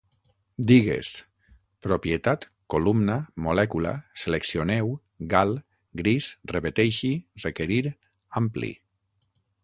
[0.69, 1.09] Digues:
[1.87, 3.17] propietat, columna,
[3.47, 4.89] molècula, seleccioneu,
[5.33, 5.53] gal,
[6.01, 7.11] gris, repeteixi,
[7.45, 7.83] requerir,
[8.41, 8.71] ampli